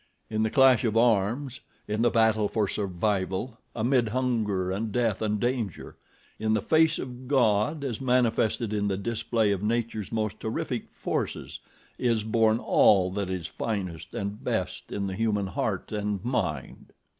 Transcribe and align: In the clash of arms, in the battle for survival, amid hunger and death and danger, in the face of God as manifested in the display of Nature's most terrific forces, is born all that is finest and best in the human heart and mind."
In 0.31 0.41
the 0.41 0.49
clash 0.49 0.83
of 0.83 0.97
arms, 0.97 1.59
in 1.87 2.01
the 2.01 2.09
battle 2.09 2.47
for 2.47 2.67
survival, 2.67 3.59
amid 3.75 4.07
hunger 4.07 4.71
and 4.71 4.91
death 4.91 5.21
and 5.21 5.39
danger, 5.39 5.95
in 6.39 6.55
the 6.55 6.61
face 6.63 6.97
of 6.97 7.27
God 7.27 7.83
as 7.83 8.01
manifested 8.01 8.73
in 8.73 8.87
the 8.87 8.97
display 8.97 9.51
of 9.51 9.61
Nature's 9.61 10.11
most 10.11 10.39
terrific 10.39 10.89
forces, 10.89 11.59
is 11.99 12.23
born 12.23 12.57
all 12.57 13.11
that 13.11 13.29
is 13.29 13.45
finest 13.45 14.15
and 14.15 14.43
best 14.43 14.91
in 14.91 15.05
the 15.05 15.13
human 15.13 15.45
heart 15.45 15.91
and 15.91 16.25
mind." 16.25 16.93